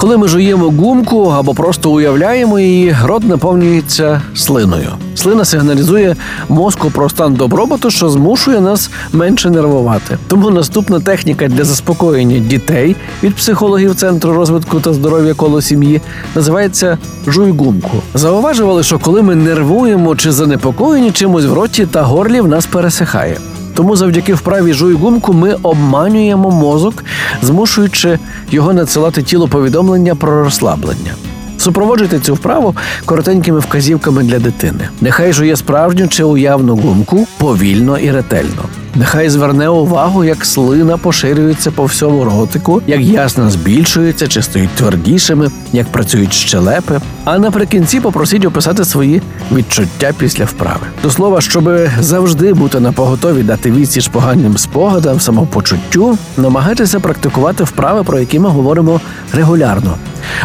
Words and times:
Коли 0.00 0.16
ми 0.16 0.28
жуємо 0.28 0.70
гумку 0.70 1.24
або 1.24 1.54
просто 1.54 1.90
уявляємо 1.90 2.58
її, 2.58 2.96
рот 3.04 3.24
наповнюється 3.24 4.22
слиною. 4.34 4.88
Слина 5.14 5.44
сигналізує 5.44 6.16
мозку 6.48 6.90
про 6.90 7.08
стан 7.08 7.34
добробуту, 7.34 7.90
що 7.90 8.10
змушує 8.10 8.60
нас 8.60 8.90
менше 9.12 9.50
нервувати. 9.50 10.18
Тому 10.28 10.50
наступна 10.50 11.00
техніка 11.00 11.48
для 11.48 11.64
заспокоєння 11.64 12.38
дітей 12.38 12.96
від 13.22 13.34
психологів 13.34 13.94
Центру 13.94 14.34
розвитку 14.34 14.80
та 14.80 14.92
здоров'я 14.92 15.34
коло 15.34 15.62
сім'ї 15.62 16.00
називається 16.34 16.98
жуй 17.26 17.50
гумку. 17.50 18.02
Зауважували, 18.14 18.82
що 18.82 18.98
коли 18.98 19.22
ми 19.22 19.34
нервуємо 19.34 20.16
чи 20.16 20.32
занепокоєні 20.32 21.10
чимось 21.10 21.44
в 21.44 21.52
роті 21.52 21.86
та 21.86 22.02
горлі, 22.02 22.40
в 22.40 22.48
нас 22.48 22.66
пересихає. 22.66 23.36
Тому 23.74 23.96
завдяки 23.96 24.34
вправі 24.34 24.72
жуй 24.72 24.94
гумку 24.94 25.32
ми 25.32 25.56
обманюємо 25.62 26.50
мозок, 26.50 27.04
змушуючи 27.42 28.18
його 28.50 28.72
надсилати 28.72 29.22
тіло 29.22 29.48
повідомлення 29.48 30.14
про 30.14 30.44
розслаблення. 30.44 31.14
Супроводжуйте 31.58 32.20
цю 32.20 32.34
вправу 32.34 32.76
коротенькими 33.04 33.58
вказівками 33.58 34.22
для 34.22 34.38
дитини. 34.38 34.88
Нехай 35.00 35.32
жує 35.32 35.56
справжню 35.56 36.08
чи 36.08 36.24
уявну 36.24 36.76
гумку 36.76 37.26
повільно 37.38 37.98
і 37.98 38.10
ретельно. 38.10 38.79
Нехай 38.94 39.28
зверне 39.28 39.68
увагу, 39.68 40.24
як 40.24 40.44
слина 40.44 40.96
поширюється 40.96 41.70
по 41.70 41.84
всьому 41.84 42.24
ротику, 42.24 42.82
як 42.86 43.00
ясно 43.00 43.50
збільшується 43.50 44.28
чи 44.28 44.42
стоїть 44.42 44.70
твердішими, 44.70 45.50
як 45.72 45.88
працюють 45.88 46.32
щелепи. 46.32 47.00
А 47.24 47.38
наприкінці 47.38 48.00
попросіть 48.00 48.44
описати 48.44 48.84
свої 48.84 49.22
відчуття 49.52 50.12
після 50.18 50.44
вправи. 50.44 50.86
До 51.02 51.10
слова, 51.10 51.40
щоб 51.40 51.70
завжди 52.00 52.54
бути 52.54 52.80
на 52.80 52.92
поготові 52.92 53.42
дати 53.42 53.70
відсіч 53.70 54.08
поганим 54.08 54.58
спогадам, 54.58 55.20
самопочуттю, 55.20 56.18
намагайтеся 56.36 57.00
практикувати 57.00 57.64
вправи, 57.64 58.04
про 58.04 58.18
які 58.18 58.38
ми 58.38 58.48
говоримо 58.48 59.00
регулярно, 59.32 59.96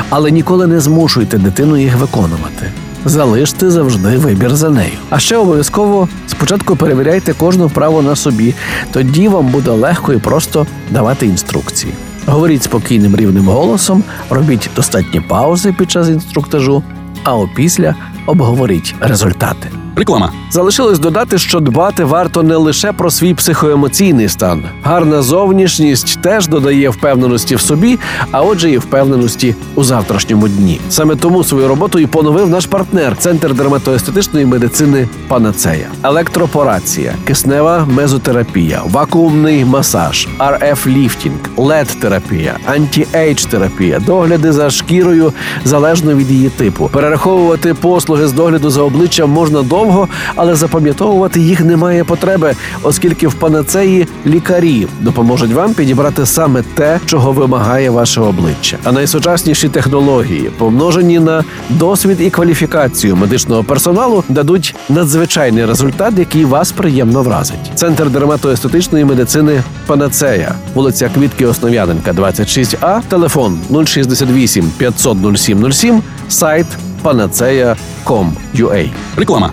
але 0.09 0.31
ніколи 0.31 0.67
не 0.67 0.79
змушуйте 0.79 1.37
дитину 1.37 1.77
їх 1.77 1.97
виконувати. 1.97 2.71
Залиште 3.05 3.71
завжди 3.71 4.17
вибір 4.17 4.55
за 4.55 4.69
нею. 4.69 4.97
А 5.09 5.19
ще 5.19 5.37
обов'язково 5.37 6.09
спочатку 6.27 6.75
перевіряйте 6.75 7.33
кожну 7.33 7.67
вправу 7.67 8.01
на 8.01 8.15
собі, 8.15 8.53
тоді 8.91 9.27
вам 9.27 9.47
буде 9.47 9.71
легко 9.71 10.13
і 10.13 10.17
просто 10.17 10.67
давати 10.89 11.25
інструкції. 11.25 11.93
Говоріть 12.25 12.63
спокійним 12.63 13.15
рівним 13.15 13.47
голосом, 13.47 14.03
робіть 14.29 14.69
достатні 14.75 15.21
паузи 15.21 15.73
під 15.73 15.91
час 15.91 16.09
інструктажу, 16.09 16.83
а 17.23 17.37
опісля 17.37 17.95
обговоріть 18.25 18.95
результати. 18.99 19.84
Реклама. 19.95 20.31
Залишилось 20.49 20.99
додати, 20.99 21.37
що 21.37 21.59
дбати 21.59 22.03
варто 22.03 22.43
не 22.43 22.55
лише 22.55 22.91
про 22.91 23.11
свій 23.11 23.33
психоемоційний 23.33 24.29
стан. 24.29 24.63
Гарна 24.83 25.21
зовнішність 25.21 26.21
теж 26.21 26.47
додає 26.47 26.89
впевненості 26.89 27.55
в 27.55 27.61
собі, 27.61 27.99
а 28.31 28.41
отже, 28.41 28.71
і 28.71 28.77
впевненості 28.77 29.55
у 29.75 29.83
завтрашньому 29.83 30.47
дні. 30.47 30.81
Саме 30.89 31.15
тому 31.15 31.43
свою 31.43 31.67
роботу 31.67 31.99
і 31.99 32.05
поновив 32.05 32.49
наш 32.49 32.65
партнер 32.65 33.17
Центр 33.17 33.53
дерматоестетичної 33.53 34.45
медицини 34.45 35.07
Панацея, 35.27 35.87
електропорація, 36.03 37.13
киснева 37.27 37.85
мезотерапія, 37.89 38.81
вакуумний 38.85 39.65
масаж, 39.65 40.27
RF-ліфтинг, 40.39 41.35
LED 41.57 41.99
терапія 41.99 42.57
anti-age 42.65 43.45
терапія, 43.45 43.99
догляди 43.99 44.51
за 44.51 44.69
шкірою 44.69 45.33
залежно 45.65 46.13
від 46.13 46.31
її 46.31 46.49
типу. 46.49 46.89
Перераховувати 46.93 47.73
послуги 47.73 48.27
з 48.27 48.33
догляду 48.33 48.69
за 48.69 48.81
обличчям 48.81 49.29
можна 49.29 49.61
довго, 49.85 50.07
але 50.35 50.55
запам'ятовувати 50.55 51.39
їх 51.39 51.61
немає 51.61 52.03
потреби, 52.03 52.55
оскільки 52.83 53.27
в 53.27 53.33
панацеї 53.33 54.07
лікарі 54.25 54.87
допоможуть 55.01 55.53
вам 55.53 55.73
підібрати 55.73 56.25
саме 56.25 56.63
те, 56.73 56.99
чого 57.05 57.31
вимагає 57.31 57.89
ваше 57.89 58.21
обличчя. 58.21 58.77
А 58.83 58.91
найсучасніші 58.91 59.69
технології, 59.69 60.51
помножені 60.57 61.19
на 61.19 61.43
досвід 61.69 62.21
і 62.21 62.29
кваліфікацію 62.29 63.15
медичного 63.15 63.63
персоналу, 63.63 64.23
дадуть 64.29 64.75
надзвичайний 64.89 65.65
результат, 65.65 66.13
який 66.17 66.45
вас 66.45 66.71
приємно 66.71 67.21
вразить. 67.21 67.71
Центр 67.75 68.09
дерматоестетичної 68.09 69.05
медицини 69.05 69.63
Панацея, 69.87 70.55
вулиця 70.73 71.09
Квітки 71.15 71.45
Основ'яненка, 71.45 72.11
26А, 72.11 73.01
телефон 73.09 73.59
068 73.85 74.71
500 74.77 75.17
0707, 75.37 76.01
сайт 76.29 76.67
panaceia.com.ua. 77.05 78.89
Реклама. 79.15 79.51